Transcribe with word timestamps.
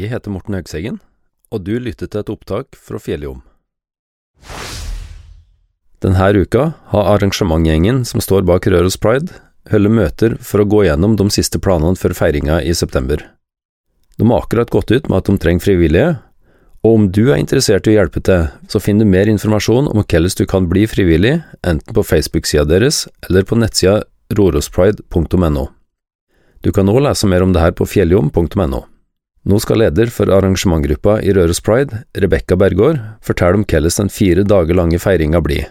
Jeg 0.00 0.14
heter 0.14 0.32
Morten 0.32 0.54
Høgseggen, 0.56 0.94
og 1.52 1.66
du 1.66 1.74
lytter 1.76 2.08
til 2.08 2.22
et 2.22 2.30
opptak 2.32 2.76
fra 2.78 2.96
Fjelljom. 2.96 3.42
Denne 6.00 6.28
uka 6.40 6.70
har 6.94 7.08
arrangementgjengen 7.16 8.06
som 8.08 8.22
står 8.24 8.46
bak 8.48 8.64
Røros 8.72 8.96
Pride, 8.96 9.34
holder 9.68 9.92
møter 9.92 10.36
for 10.40 10.62
å 10.62 10.68
gå 10.72 10.86
gjennom 10.86 11.18
de 11.20 11.26
siste 11.34 11.60
planene 11.60 12.00
for 12.00 12.16
feiringa 12.16 12.62
i 12.64 12.72
september. 12.72 13.20
De 14.16 14.24
har 14.30 14.40
akkurat 14.40 14.72
gått 14.72 14.90
ut 14.94 15.10
med 15.10 15.18
at 15.18 15.28
de 15.28 15.36
trenger 15.42 15.66
frivillige, 15.66 16.14
og 16.80 16.96
om 16.96 17.04
du 17.12 17.26
er 17.26 17.42
interessert 17.42 17.84
i 17.84 17.92
å 17.92 17.98
hjelpe 17.98 18.22
til, 18.24 18.46
så 18.72 18.80
finner 18.80 19.04
du 19.04 19.12
mer 19.12 19.28
informasjon 19.28 19.90
om 19.90 20.00
hvordan 20.00 20.32
du 20.38 20.46
kan 20.48 20.70
bli 20.70 20.86
frivillig, 20.88 21.42
enten 21.60 21.92
på 21.92 22.06
Facebook-sida 22.08 22.64
deres 22.64 23.02
eller 23.28 23.44
på 23.44 23.60
nettsida 23.60 23.98
rorospride.no. 24.32 25.66
Du 26.64 26.72
kan 26.72 26.88
òg 26.88 27.02
lese 27.04 27.28
mer 27.28 27.44
om 27.44 27.52
det 27.52 27.60
her 27.60 27.76
på 27.76 27.84
fjelljom.no. 27.84 28.80
Nå 29.48 29.56
skal 29.62 29.80
leder 29.80 30.10
for 30.12 30.28
arrangementgruppa 30.28 31.20
i 31.24 31.32
Røros 31.32 31.62
Pride, 31.64 32.02
Rebekka 32.12 32.58
Bergård, 32.60 32.98
fortelle 33.24 33.56
om 33.56 33.64
hvordan 33.64 33.94
den 33.96 34.12
fire 34.12 34.44
dager 34.44 34.76
lange 34.76 35.00
feiringa 35.00 35.40
blir. 35.40 35.70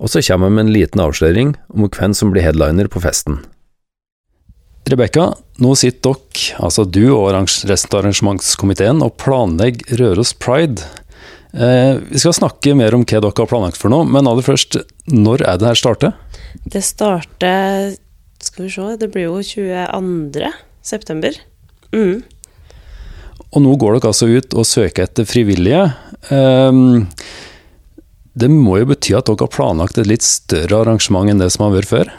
Og 0.00 0.12
så 0.12 0.20
kommer 0.24 0.50
vi 0.50 0.56
med 0.56 0.66
en 0.66 0.74
liten 0.74 1.00
avsløring 1.00 1.54
om 1.72 1.88
hvem 1.88 2.16
som 2.16 2.32
blir 2.32 2.44
headliner 2.44 2.88
på 2.92 3.00
festen. 3.00 3.40
Rebekka, 4.90 5.30
nå 5.60 5.74
sitter 5.76 6.16
dere, 6.16 6.56
altså 6.64 6.84
du 6.84 7.02
og 7.12 7.30
resten 7.32 7.94
av 7.94 8.02
arrangementskomiteen, 8.02 9.00
og 9.04 9.16
planlegger 9.20 10.00
Røros 10.00 10.32
Pride. 10.36 10.84
Eh, 11.52 11.96
vi 12.10 12.20
skal 12.20 12.36
snakke 12.36 12.74
mer 12.76 12.96
om 12.96 13.04
hva 13.04 13.20
dere 13.20 13.32
har 13.40 13.50
planlagt 13.50 13.80
for 13.80 13.92
noe, 13.92 14.08
men 14.08 14.28
aller 14.28 14.44
først, 14.44 14.80
når 15.08 15.44
er 15.48 15.60
det 15.60 15.68
her 15.70 15.80
starter? 15.80 16.16
Det 16.64 16.82
starter 16.84 17.96
Skal 18.40 18.64
vi 18.64 18.70
se, 18.72 18.84
det 18.96 19.10
blir 19.12 19.26
jo 19.28 19.40
22. 19.44 20.48
september. 20.80 21.34
Mm. 21.92 22.22
Og 23.50 23.64
nå 23.64 23.74
går 23.80 23.96
dere 23.96 24.12
altså 24.12 24.28
ut 24.30 24.54
og 24.54 24.66
søker 24.68 25.08
etter 25.08 25.26
frivillige. 25.26 25.88
Um, 26.30 27.08
det 28.38 28.50
må 28.52 28.78
jo 28.78 28.90
bety 28.92 29.16
at 29.18 29.26
dere 29.26 29.42
har 29.42 29.50
planlagt 29.52 29.98
et 29.98 30.08
litt 30.08 30.26
større 30.26 30.84
arrangement 30.84 31.30
enn 31.30 31.42
det 31.42 31.50
som 31.54 31.66
har 31.66 31.74
vært 31.74 31.90
før? 31.90 32.12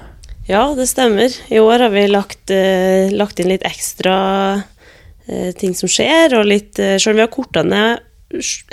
Ja, 0.50 0.66
det 0.76 0.90
stemmer. 0.92 1.32
I 1.54 1.62
år 1.64 1.86
har 1.86 1.94
vi 1.96 2.04
lagt, 2.12 2.52
uh, 2.52 3.08
lagt 3.16 3.40
inn 3.40 3.52
litt 3.54 3.66
ekstra 3.68 4.16
uh, 4.60 5.52
ting 5.60 5.78
som 5.78 5.92
skjer, 5.92 6.36
og 6.40 6.50
litt 6.50 6.82
uh, 6.82 6.98
Selv 7.00 7.16
om 7.16 7.22
vi 7.22 7.26
har 7.28 7.32
korta 7.32 7.64
ned 7.64 8.08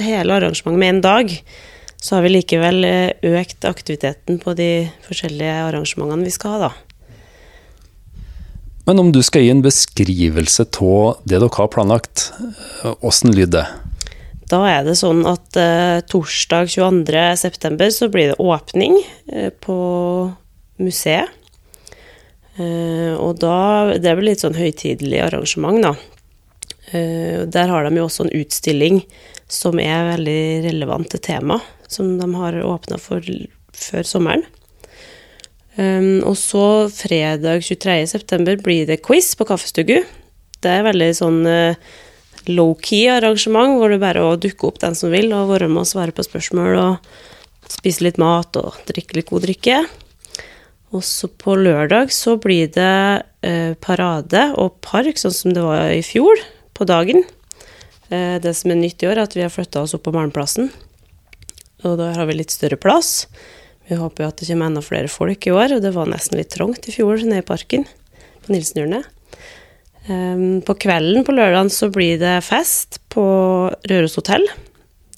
hele 0.03 0.35
arrangementet 0.39 0.83
med 0.83 0.93
en 0.97 1.05
dag, 1.05 1.33
så 1.99 2.17
har 2.17 2.27
vi 2.27 2.31
likevel 2.31 2.85
økt 3.27 3.65
aktiviteten 3.67 4.39
på 4.39 4.55
de 4.55 4.71
forskjellige 5.07 5.57
arrangementene 5.67 6.27
vi 6.27 6.35
skal 6.35 6.55
ha, 6.55 6.69
da. 6.69 6.88
Men 8.89 9.03
om 9.03 9.11
du 9.13 9.21
skal 9.21 9.45
gi 9.45 9.51
en 9.53 9.61
beskrivelse 9.61 10.65
av 10.81 11.19
det 11.29 11.37
dere 11.37 11.53
har 11.59 11.69
planlagt, 11.69 12.31
åssen 13.05 13.35
lyder 13.37 13.59
det? 13.59 13.67
Da 14.49 14.63
er 14.65 14.87
det 14.87 14.95
sånn 14.97 15.27
at 15.29 15.59
eh, 15.61 16.01
torsdag 16.09 16.71
22.9. 16.73 17.91
så 17.93 18.09
blir 18.09 18.31
det 18.31 18.39
åpning 18.41 18.97
eh, 19.29 19.51
på 19.53 19.77
museet. 20.81 21.29
Eh, 22.57 23.13
og 23.13 23.37
da 23.45 23.93
Det 24.01 24.17
blir 24.17 24.31
litt 24.31 24.47
sånn 24.47 24.57
høytidelig 24.57 25.21
arrangement, 25.27 25.85
da. 25.85 25.93
Eh, 26.97 27.45
der 27.45 27.69
har 27.69 27.85
de 27.85 28.01
jo 28.01 28.09
også 28.09 28.25
en 28.25 28.37
utstilling 28.41 29.03
som 29.53 29.77
er 29.85 30.15
veldig 30.15 30.65
relevant 30.65 31.13
til 31.13 31.27
temaet, 31.29 31.69
som 31.93 32.17
de 32.17 32.33
har 32.41 32.57
åpna 32.65 32.97
for 32.97 33.21
før 33.77 34.09
sommeren. 34.17 34.49
Um, 35.79 36.25
og 36.27 36.35
så 36.35 36.89
fredag 36.91 37.63
23.9 37.63 38.57
blir 38.65 38.89
det 38.89 38.99
quiz 39.07 39.31
på 39.39 39.47
Kaffestugu. 39.47 40.01
Det 40.59 40.71
er 40.73 40.87
veldig 40.89 41.11
sånn 41.15 41.45
uh, 41.47 41.79
low-key 42.51 43.07
arrangement, 43.13 43.77
hvor 43.79 43.93
det 43.93 44.01
bare 44.03 44.19
er 44.19 44.27
å 44.27 44.41
dukke 44.41 44.67
opp 44.67 44.81
den 44.83 44.99
som 44.99 45.13
vil, 45.15 45.31
og 45.37 45.53
være 45.53 45.69
med 45.71 45.85
og 45.85 45.91
svare 45.91 46.15
på 46.15 46.27
spørsmål 46.27 46.79
og 46.83 47.11
spise 47.71 48.03
litt 48.03 48.19
mat 48.19 48.59
og 48.59 48.81
drikke 48.89 49.21
litt 49.21 49.31
god 49.31 49.47
drikke. 49.47 49.79
Og 50.97 51.05
så 51.05 51.29
på 51.31 51.55
lørdag 51.61 52.11
så 52.17 52.35
blir 52.43 52.73
det 52.75 52.99
uh, 53.47 53.73
parade 53.79 54.49
og 54.59 54.81
park, 54.83 55.21
sånn 55.21 55.37
som 55.37 55.55
det 55.55 55.63
var 55.63 55.93
i 55.95 56.03
fjor, 56.03 56.43
på 56.75 56.89
dagen. 56.91 57.23
Uh, 58.11 58.43
det 58.43 58.57
som 58.59 58.75
er 58.75 58.83
nytt 58.83 59.07
i 59.07 59.13
år, 59.13 59.21
er 59.21 59.29
at 59.29 59.39
vi 59.39 59.47
har 59.47 59.55
flytta 59.55 59.85
oss 59.85 59.95
opp 59.95 60.09
på 60.09 60.17
Malmplassen. 60.17 60.73
Og 61.87 61.95
da 62.01 62.11
har 62.17 62.27
vi 62.27 62.41
litt 62.41 62.51
større 62.51 62.81
plass. 62.81 63.29
Vi 63.89 63.97
håper 63.97 64.25
jo 64.25 64.29
at 64.29 64.41
det 64.41 64.49
kommer 64.51 64.69
enda 64.69 64.83
flere 64.85 65.09
folk 65.09 65.47
i 65.49 65.55
år, 65.55 65.77
og 65.77 65.85
det 65.85 65.95
var 65.95 66.11
nesten 66.11 66.37
litt 66.41 66.53
trangt 66.53 66.89
i 66.91 66.95
fjor 66.95 67.23
nede 67.25 67.41
i 67.41 67.47
parken 67.47 67.87
på 68.45 68.53
Nilsenhjørnet. 68.53 69.09
Um, 70.09 70.61
på 70.65 70.77
kvelden 70.81 71.25
på 71.25 71.35
lørdag 71.37 71.69
så 71.73 71.91
blir 71.93 72.21
det 72.21 72.39
fest 72.47 73.01
på 73.13 73.25
Røros 73.91 74.17
hotell. 74.21 74.45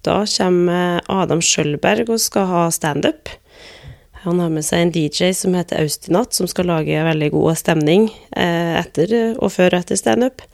Da 0.07 0.23
kommer 0.25 1.03
Adam 1.11 1.43
Skjølberg 1.45 2.11
og 2.11 2.23
skal 2.23 2.49
ha 2.51 2.65
standup. 2.75 3.31
Han 4.25 4.41
har 4.43 4.51
med 4.53 4.65
seg 4.67 4.85
en 4.85 4.93
DJ 4.93 5.31
som 5.37 5.55
heter 5.57 5.81
Austinat, 5.81 6.35
som 6.37 6.49
skal 6.51 6.69
lage 6.69 7.07
veldig 7.07 7.31
god 7.33 7.57
stemning 7.57 8.11
eh, 8.37 8.77
etter 8.81 9.15
og 9.39 9.49
før 9.55 9.75
og 9.75 9.81
etter 9.81 9.99
standup. 9.99 10.45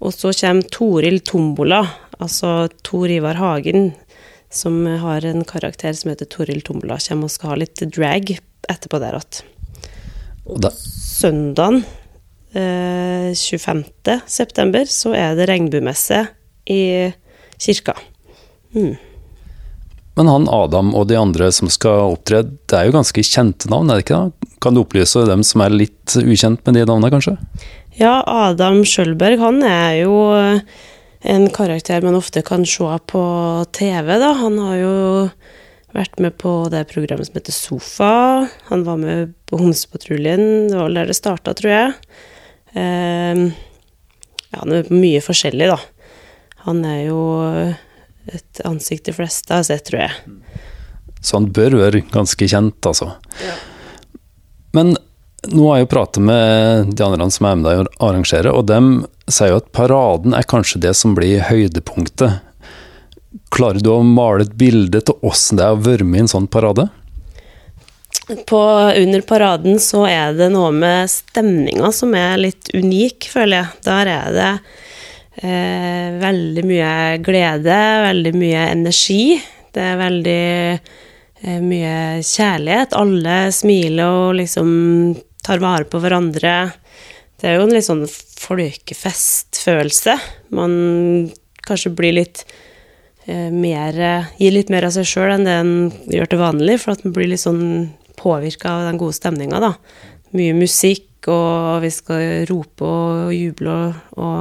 Og 0.00 0.14
så 0.14 0.32
kommer 0.36 0.68
Toril 0.72 1.18
Tombola, 1.26 1.82
altså 2.20 2.68
Tor 2.86 3.10
Ivar 3.10 3.40
Hagen, 3.40 3.90
som 4.50 4.82
har 5.02 5.24
en 5.24 5.44
karakter 5.46 5.94
som 5.94 6.10
heter 6.10 6.28
Toril 6.30 6.62
Tombola, 6.66 6.98
kommer 6.98 7.30
og 7.30 7.34
skal 7.34 7.52
ha 7.52 7.58
litt 7.62 7.82
drag 7.94 8.34
etterpå 8.70 9.00
der 9.02 9.18
igjen. 9.20 9.46
Søndagen 10.74 11.84
eh, 12.52 13.30
25. 13.36 13.84
september 14.26 14.88
så 14.90 15.14
er 15.14 15.36
det 15.38 15.46
regnbuemesse 15.50 16.24
i 16.70 16.82
kirka. 17.60 17.94
Mm. 18.74 18.96
Men 20.18 20.28
han 20.28 20.48
Adam 20.52 20.90
og 20.98 21.06
de 21.08 21.16
andre 21.16 21.50
som 21.54 21.70
skal 21.70 22.16
opptre, 22.16 22.42
det 22.42 22.76
er 22.76 22.88
jo 22.88 22.96
ganske 22.98 23.22
kjente 23.24 23.70
navn, 23.70 23.90
er 23.90 24.00
det 24.00 24.08
ikke 24.08 24.18
da? 24.18 24.48
Kan 24.60 24.76
du 24.76 24.82
opplyse 24.82 25.22
dem 25.28 25.44
som 25.46 25.62
er 25.64 25.72
litt 25.72 26.16
ukjent 26.18 26.64
med 26.66 26.76
de 26.76 26.82
navnene, 26.84 27.12
kanskje? 27.14 27.36
Ja, 28.00 28.20
Adam 28.26 28.82
Skjølberg, 28.86 29.40
han 29.40 29.62
er 29.66 30.02
jo 30.02 30.16
en 31.20 31.50
karakter 31.52 32.02
man 32.02 32.14
ofte 32.16 32.42
kan 32.42 32.66
se 32.66 32.98
på 33.06 33.22
TV, 33.76 34.18
da. 34.18 34.32
Han 34.40 34.58
har 34.58 34.76
jo 34.80 34.94
vært 35.92 36.20
med 36.22 36.36
på 36.38 36.52
det 36.72 36.86
programmet 36.92 37.28
som 37.28 37.36
heter 37.36 37.54
Sofa. 37.54 38.12
Han 38.70 38.84
var 38.86 39.00
med 39.00 39.34
på 39.50 39.58
Homsepatruljen, 39.60 40.70
det 40.70 40.78
var 40.78 40.94
der 40.94 41.10
det 41.10 41.18
starta, 41.18 41.54
tror 41.58 41.72
jeg. 41.74 41.92
Eh, 42.72 43.44
ja, 44.50 44.62
han 44.62 44.74
er 44.74 44.92
mye 44.94 45.20
forskjellig, 45.24 45.70
da. 45.72 45.78
Han 46.66 46.84
er 46.84 47.02
jo 47.08 47.20
et 48.30 48.62
ansikt 48.68 49.08
de 49.08 49.16
fleste 49.16 49.54
har 49.54 49.66
sett, 49.66 49.86
tror 49.88 50.06
jeg. 50.06 50.38
Så 51.20 51.36
han 51.36 51.50
bør 51.52 51.76
være 51.82 52.04
ganske 52.12 52.48
kjent, 52.48 52.80
altså. 52.86 53.12
Ja. 53.44 53.56
Men 54.76 54.94
nå 55.50 55.64
har 55.68 55.80
jeg 55.80 55.86
jo 55.86 55.94
pratet 55.94 56.24
med 56.24 56.92
de 56.94 57.04
andre 57.04 57.28
som 57.32 57.48
er 57.48 57.58
med 57.58 57.68
deg 57.68 57.82
og 57.82 58.08
arrangere, 58.10 58.52
og 58.52 58.68
dem 58.68 58.92
sier 59.34 59.52
jo 59.54 59.60
at 59.60 59.72
paraden 59.76 60.36
er 60.36 60.46
kanskje 60.48 60.82
det 60.84 60.94
som 60.98 61.16
blir 61.16 61.44
høydepunktet. 61.48 62.40
Klarer 63.54 63.82
du 63.82 63.90
å 63.92 64.02
male 64.06 64.46
et 64.46 64.56
bilde 64.58 65.02
til 65.06 65.18
åssen 65.26 65.58
det 65.58 65.66
er 65.66 65.76
å 65.76 65.84
være 65.84 66.06
med 66.06 66.20
i 66.20 66.24
en 66.24 66.32
sånn 66.34 66.50
parade? 66.50 66.88
På, 68.46 68.60
under 68.94 69.22
paraden 69.26 69.80
så 69.82 70.04
er 70.06 70.36
det 70.38 70.50
noe 70.54 70.70
med 70.74 71.10
stemninga 71.10 71.90
som 71.94 72.14
er 72.14 72.38
litt 72.38 72.70
unik, 72.74 73.26
føler 73.32 73.58
jeg. 73.58 73.80
Der 73.86 74.10
er 74.12 74.36
det 74.36 74.50
eh, 75.42 76.18
veldig 76.20 76.64
mye 76.68 76.92
glede, 77.26 77.78
veldig 78.06 78.34
mye 78.38 78.66
energi. 78.70 79.24
Det 79.74 79.82
er 79.82 79.98
veldig 79.98 80.44
eh, 80.70 81.58
mye 81.64 81.96
kjærlighet. 82.26 82.94
Alle 82.98 83.40
smiler 83.54 84.20
og 84.22 84.38
liksom 84.38 84.70
tar 85.42 85.62
vare 85.62 85.90
på 85.90 86.02
hverandre. 86.02 86.54
Det 87.40 87.48
er 87.48 87.54
jo 87.56 87.64
en 87.64 87.72
litt 87.72 87.86
sånn 87.86 88.04
folkefestfølelse. 88.06 90.14
Man 90.56 90.72
kanskje 91.66 91.90
blir 91.96 92.12
litt 92.18 92.38
eh, 93.24 93.50
mer 93.52 93.92
Gir 94.40 94.52
litt 94.56 94.70
mer 94.72 94.84
av 94.88 94.92
seg 94.96 95.04
sjøl 95.08 95.30
enn 95.36 95.46
det 95.48 95.56
en 95.62 95.74
gjør 96.12 96.28
til 96.32 96.42
vanlig, 96.42 96.76
for 96.82 96.90
at 96.94 97.02
man 97.06 97.14
blir 97.16 97.28
litt 97.32 97.44
sånn 97.44 97.64
påvirka 98.20 98.66
av 98.74 98.80
den 98.90 99.00
gode 99.00 99.16
stemninga, 99.16 99.58
da. 99.62 99.72
Mye 100.36 100.54
musikk, 100.58 101.08
og 101.32 101.82
vi 101.84 101.90
skal 101.92 102.20
rope 102.48 102.82
og 102.84 103.34
juble 103.34 103.70
og, 103.72 103.90
og 104.20 104.36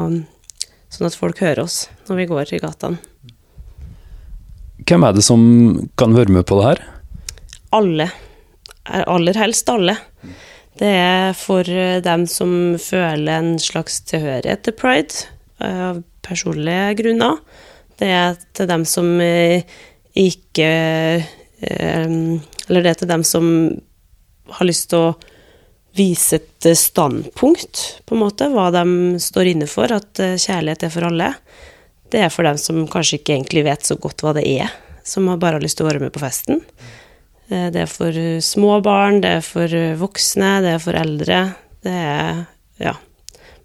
Sånn 0.89 1.05
at 1.05 1.17
folk 1.17 1.37
hører 1.43 1.61
oss 1.67 1.83
når 2.09 2.15
vi 2.17 2.25
går 2.31 2.45
i 2.55 2.59
gatene. 2.63 2.97
Hvem 4.89 5.05
er 5.05 5.13
det 5.13 5.21
som 5.25 5.41
kan 5.99 6.15
være 6.17 6.33
med 6.33 6.43
på 6.49 6.57
det 6.57 6.65
her? 6.65 6.79
Alle. 7.77 8.07
Aller 8.89 9.35
helst 9.37 9.69
alle. 9.69 9.93
Det 10.79 10.89
er 10.89 11.33
for 11.35 11.67
eh, 11.67 11.99
dem 12.03 12.23
som 12.29 12.77
føler 12.79 13.33
en 13.35 13.57
slags 13.59 13.99
tilhørighet 14.07 14.63
til 14.63 14.77
pride, 14.79 15.27
av 15.59 15.99
personlige 16.23 16.93
grunner. 17.01 17.41
Det 17.99 18.07
er 18.15 18.37
til 18.55 18.69
dem 18.69 18.85
som 18.87 19.17
eh, 19.19 19.67
ikke 20.15 20.69
eh, 21.19 22.13
Eller 22.69 22.85
det 22.85 22.93
er 22.93 23.01
til 23.01 23.11
dem 23.11 23.25
som 23.27 23.49
har 24.55 24.67
lyst 24.67 24.89
til 24.91 25.09
å 25.09 25.17
vise 25.97 26.39
et 26.39 26.69
eh, 26.69 26.77
standpunkt, 26.77 27.81
på 28.05 28.15
en 28.15 28.23
måte, 28.23 28.49
hva 28.53 28.69
de 28.73 29.19
står 29.21 29.53
inne 29.53 29.67
for, 29.69 29.91
at 29.91 30.21
eh, 30.23 30.37
kjærlighet 30.39 30.85
er 30.87 30.93
for 30.93 31.09
alle. 31.09 31.33
Det 32.09 32.23
er 32.23 32.31
for 32.33 32.47
dem 32.47 32.59
som 32.61 32.85
kanskje 32.89 33.19
ikke 33.19 33.35
egentlig 33.35 33.65
vet 33.67 33.85
så 33.85 33.99
godt 34.01 34.23
hva 34.23 34.33
det 34.37 34.45
er, 34.47 34.71
som 35.05 35.27
bare 35.35 35.57
har 35.57 35.65
lyst 35.65 35.79
til 35.79 35.87
å 35.87 35.91
være 35.91 36.03
med 36.05 36.13
på 36.15 36.23
festen. 36.23 36.63
Eh, 37.49 37.67
det 37.73 37.83
er 37.83 37.91
for 37.91 38.15
små 38.45 38.79
barn, 38.85 39.21
det 39.25 39.35
er 39.39 39.45
for 39.45 39.75
voksne, 39.99 40.59
det 40.65 40.75
er 40.75 40.83
for 40.83 40.97
eldre. 40.97 41.43
Det 41.85 41.93
er 41.93 42.43
ja. 42.79 42.95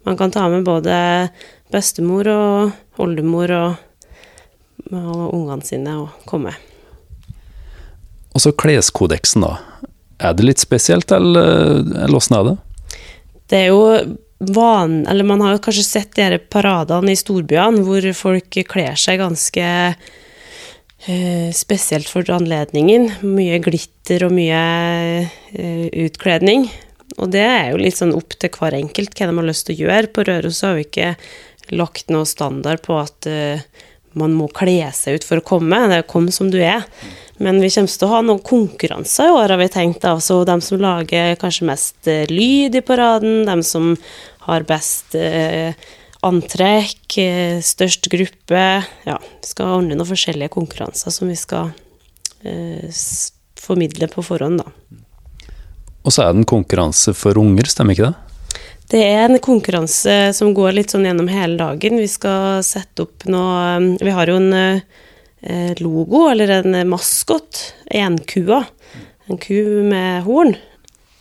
Man 0.05 0.17
kan 0.17 0.33
ta 0.33 0.47
med 0.49 0.65
både 0.67 0.95
bestemor 1.73 2.27
og 2.29 3.01
oldemor 3.01 3.51
og, 3.55 3.77
og 4.91 5.23
ungene 5.33 5.65
sine 5.65 5.95
og 6.03 6.27
komme. 6.29 6.53
Og 8.35 8.43
så 8.43 8.51
kleskodeksen, 8.51 9.45
da. 9.47 9.55
Er 10.19 10.35
det 10.35 10.45
litt 10.45 10.61
spesielt, 10.61 11.11
eller 11.11 12.13
åssen 12.15 12.37
er 12.37 12.45
det? 12.49 12.55
Det 13.49 13.63
er 13.63 13.71
jo 13.71 13.81
van... 14.53 15.05
Eller 15.07 15.27
man 15.27 15.41
har 15.41 15.55
jo 15.55 15.63
kanskje 15.65 15.87
sett 15.87 16.15
de 16.19 16.39
paradene 16.51 17.13
i 17.13 17.19
storbyene 17.19 17.83
hvor 17.85 18.05
folk 18.17 18.59
kler 18.69 18.99
seg 18.99 19.21
ganske 19.23 19.65
spesielt 21.53 22.09
for 22.09 22.27
anledningen. 22.33 23.11
Mye 23.21 23.59
glitter 23.61 24.25
og 24.25 24.33
mye 24.33 24.61
uh, 25.25 25.87
utkledning. 26.05 26.65
Og 27.21 27.29
det 27.31 27.43
er 27.45 27.67
jo 27.71 27.81
litt 27.81 27.99
sånn 27.99 28.15
opp 28.17 28.33
til 28.41 28.51
hver 28.51 28.75
enkelt 28.77 29.13
hva 29.13 29.27
de 29.29 29.37
har 29.37 29.47
lyst 29.47 29.67
til 29.67 29.75
å 29.75 29.83
gjøre. 29.85 30.13
På 30.13 30.25
Røros 30.25 30.63
har 30.65 30.79
vi 30.79 30.87
ikke 30.87 31.11
lagt 31.77 32.09
noe 32.13 32.25
standard 32.29 32.81
på 32.85 32.97
at 32.97 33.29
uh, 33.29 33.61
man 34.17 34.33
må 34.35 34.47
kle 34.55 34.79
seg 34.95 35.19
ut 35.19 35.27
for 35.27 35.41
å 35.41 35.45
komme. 35.45 35.85
Det 35.91 36.01
er 36.01 36.09
'kom 36.09 36.31
som 36.31 36.49
du 36.49 36.57
er'. 36.57 36.87
Men 37.37 37.59
vi 37.59 37.69
kommer 37.69 37.91
til 37.91 38.07
å 38.07 38.13
ha 38.13 38.21
noen 38.23 38.39
konkurranser 38.39 39.27
i 39.27 39.35
år, 39.35 39.49
har 39.49 39.59
vi 39.59 39.67
tenkt. 39.67 40.05
Altså 40.07 40.45
de 40.47 40.55
som 40.63 40.79
lager 40.79 41.35
kanskje 41.35 41.67
mest 41.67 42.07
eh, 42.07 42.23
lyd 42.31 42.75
i 42.75 42.81
paraden, 42.85 43.43
de 43.45 43.63
som 43.63 43.97
har 44.47 44.63
best 44.63 45.15
eh, 45.19 45.75
antrekk, 46.25 47.17
eh, 47.21 47.61
størst 47.63 48.09
gruppe. 48.11 48.65
Ja, 49.07 49.17
vi 49.21 49.49
skal 49.49 49.77
ordne 49.77 49.95
noen 49.95 50.09
forskjellige 50.09 50.53
konkurranser 50.55 51.13
som 51.13 51.31
vi 51.31 51.37
skal 51.39 51.71
eh, 52.43 52.89
formidle 53.59 54.09
på 54.11 54.25
forhånd, 54.25 54.61
da. 54.63 54.69
Og 56.05 56.13
så 56.13 56.21
er 56.21 56.33
det 56.33 56.43
en 56.43 56.51
konkurranse 56.51 57.15
for 57.17 57.37
unger, 57.41 57.69
stemmer 57.69 57.95
ikke 57.95 58.11
det? 58.11 58.21
Det 58.93 59.01
er 59.01 59.23
en 59.25 59.41
konkurranse 59.41 60.13
som 60.37 60.51
går 60.53 60.75
litt 60.75 60.93
sånn 60.93 61.07
gjennom 61.07 61.29
hele 61.31 61.57
dagen. 61.57 61.97
Vi 61.97 62.09
skal 62.11 62.61
sette 62.61 63.07
opp 63.07 63.25
noe 63.25 63.95
Vi 63.97 64.13
har 64.13 64.29
jo 64.29 64.37
en 64.37 64.83
Eh, 65.47 65.73
logo, 65.77 66.29
eller 66.29 66.47
en 66.47 66.89
maskot. 66.89 67.73
Enkua. 67.85 68.63
En 69.25 69.37
ku 69.37 69.83
med 69.83 70.23
horn. 70.23 70.55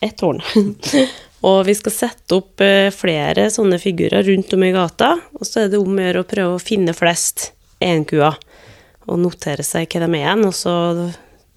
Ett 0.00 0.20
horn. 0.20 0.40
og 1.44 1.64
vi 1.68 1.74
skal 1.76 1.92
sette 1.92 2.38
opp 2.38 2.62
eh, 2.64 2.88
flere 2.94 3.50
sånne 3.52 3.78
figurer 3.82 4.24
rundt 4.24 4.54
om 4.56 4.64
i 4.64 4.72
gata, 4.74 5.14
og 5.36 5.46
så 5.46 5.64
er 5.64 5.72
det 5.72 5.80
om 5.80 5.92
å 5.92 6.06
gjøre 6.06 6.22
å 6.24 6.28
prøve 6.28 6.56
å 6.56 6.62
finne 6.62 6.96
flest 6.96 7.50
enkuer. 7.84 8.38
Og 9.04 9.20
notere 9.20 9.64
seg 9.66 9.90
hva 9.92 10.06
de 10.06 10.08
er 10.08 10.22
igjen, 10.22 10.46
og 10.48 10.54
så 10.56 10.74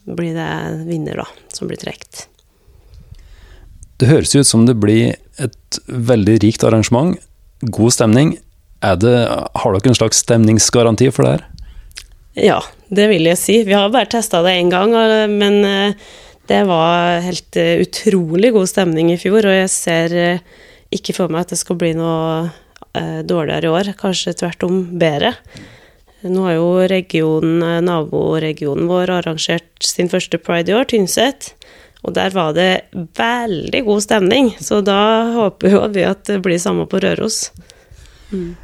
blir 0.08 0.36
det 0.36 0.50
vinner, 0.88 1.22
da, 1.24 1.28
som 1.56 1.70
blir 1.70 1.80
trukket. 1.80 2.26
Det 3.98 4.10
høres 4.12 4.36
ut 4.36 4.48
som 4.48 4.66
det 4.68 4.76
blir 4.78 5.16
et 5.42 5.80
veldig 5.88 6.36
rikt 6.44 6.66
arrangement. 6.68 7.16
God 7.62 7.96
stemning. 7.96 8.36
Det, 8.84 9.14
har 9.32 9.74
dere 9.74 9.90
en 9.90 9.98
slags 9.98 10.20
stemningsgaranti 10.22 11.08
for 11.16 11.26
det 11.26 11.38
her? 11.38 11.48
Ja, 12.38 12.60
det 12.94 13.08
vil 13.10 13.26
jeg 13.26 13.40
si. 13.42 13.56
Vi 13.66 13.74
har 13.74 13.90
bare 13.90 14.12
testa 14.12 14.44
det 14.46 14.54
én 14.60 14.70
gang, 14.70 14.94
men 15.32 15.64
eh, 15.66 16.12
det 16.48 16.62
var 16.70 17.22
helt 17.26 17.60
eh, 17.60 17.82
utrolig 17.84 18.54
god 18.56 18.70
stemning 18.72 19.12
i 19.14 19.20
fjor, 19.20 19.46
og 19.48 19.56
jeg 19.56 19.72
ser 19.74 20.16
eh, 20.18 20.46
ikke 20.96 21.16
for 21.18 21.34
meg 21.34 21.46
at 21.46 21.56
det 21.56 21.62
skal 21.62 21.80
bli 21.80 21.94
noe 21.98 22.48
dårligere 22.98 23.68
i 23.68 23.70
år. 23.70 23.88
Kanskje 24.00 24.32
tvert 24.40 24.64
om 24.66 24.80
bedre. 24.98 25.36
Nå 26.26 26.48
har 26.48 26.56
jo 26.56 26.70
regionen, 26.90 27.86
naboregionen 27.86 28.88
vår 28.90 29.12
arrangert 29.20 29.86
sin 29.86 30.10
første 30.10 30.40
pride 30.42 30.74
i 30.74 30.74
år, 30.74 30.88
Tynset. 30.90 31.52
Og 32.08 32.16
der 32.16 32.34
var 32.34 32.56
det 32.58 32.88
veldig 33.20 33.84
god 33.86 34.02
stemning, 34.06 34.50
så 34.58 34.80
da 34.86 34.98
håper 35.36 35.76
jo 35.76 35.84
vi 35.94 36.08
at 36.08 36.24
det 36.30 36.40
blir 36.46 36.58
samme 36.62 36.88
på 36.90 37.02
Røros. 37.04 37.52
Mm. 38.32 38.56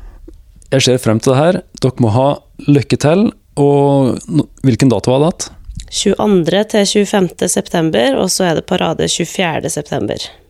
Jeg 0.73 0.85
ser 0.87 1.01
frem 1.01 1.19
til 1.21 1.33
det 1.33 1.39
her. 1.39 1.59
Dere 1.83 2.01
må 2.01 2.09
ha 2.13 2.27
lykke 2.65 2.97
til. 2.97 3.27
Og 3.61 4.17
hvilken 4.65 4.89
dato 4.89 5.13
var 5.13 5.27
det? 5.27 5.51
22. 5.93 6.63
til 6.69 7.05
25. 7.05 7.47
september, 7.47 8.15
og 8.17 8.31
så 8.31 8.43
er 8.49 8.55
det 8.57 8.65
parade 8.65 9.09
24. 9.09 9.69
september. 9.69 10.42